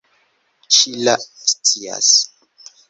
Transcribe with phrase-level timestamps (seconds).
[0.77, 2.11] Ŝila scias.